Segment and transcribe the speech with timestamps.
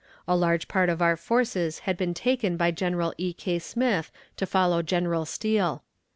[0.27, 3.33] A large part of our forces had been taken by General E.
[3.33, 3.59] K.
[3.59, 5.83] Smith to follow General Steele.